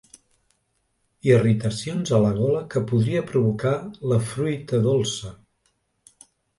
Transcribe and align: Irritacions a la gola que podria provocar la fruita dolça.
Irritacions 1.29 2.15
a 2.19 2.23
la 2.25 2.33
gola 2.39 2.63
que 2.73 2.85
podria 2.95 3.23
provocar 3.31 3.77
la 4.15 4.21
fruita 4.35 4.85
dolça. 4.91 5.37